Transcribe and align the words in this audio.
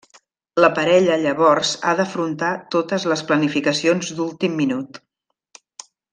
La 0.63 0.69
parella 0.77 1.17
llavors 1.25 1.73
ha 1.85 1.93
d'afrontar 1.99 2.49
totes 2.77 3.05
les 3.13 3.23
planificacions 3.33 4.11
d'últim 4.21 4.57
minut. 4.65 5.01